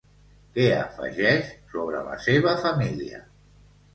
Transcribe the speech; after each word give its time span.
Què 0.53 0.63
afegeix 0.77 1.51
sobre 1.75 2.01
la 2.07 2.17
seva 2.27 2.57
família? 2.65 3.21